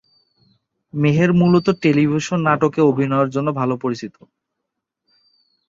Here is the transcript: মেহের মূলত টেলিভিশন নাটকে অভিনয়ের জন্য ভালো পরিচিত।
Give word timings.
মেহের 0.93 1.31
মূলত 1.33 1.67
টেলিভিশন 1.83 2.39
নাটকে 2.41 2.81
অভিনয়ের 2.81 3.29
জন্য 3.29 3.47
ভালো 3.51 3.75
পরিচিত। 3.77 4.15